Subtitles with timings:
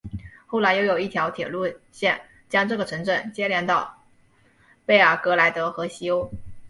[0.47, 2.19] 后来又有一条铁路线
[2.49, 4.01] 将这个城镇连接到
[4.83, 6.31] 贝尔格莱德和西欧。